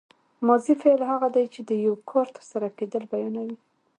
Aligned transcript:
ماضي 0.47 0.73
فعل 0.81 1.01
هغه 1.11 1.27
دی 1.35 1.45
چې 1.53 1.61
د 1.69 1.71
یو 1.85 1.95
کار 2.09 2.27
تر 2.35 2.43
سره 2.51 2.67
کېدل 2.77 3.03
بیانوي. 3.13 3.57